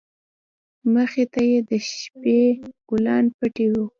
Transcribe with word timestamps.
مخې 0.93 1.23
ته 1.33 1.41
يې 1.49 1.59
د 1.69 1.71
شبۍ 1.89 2.41
د 2.63 2.65
گلانو 2.89 3.35
پټى 3.37 3.67
و. 3.71 3.75